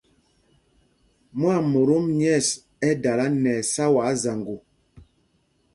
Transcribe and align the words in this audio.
Mwâmotom 1.37 2.05
nyɛ̂ɛs 2.19 2.47
ɛ́ 2.87 2.93
dala 3.01 3.25
nɛ 3.43 3.51
ɛsáwaa 3.61 4.13
zaŋgo. 4.23 4.55